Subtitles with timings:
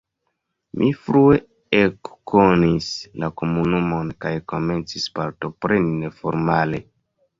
[0.83, 1.35] Mi frue
[1.81, 2.87] ekkonis
[3.25, 6.83] la komunumon kaj komencis partopreni neformale.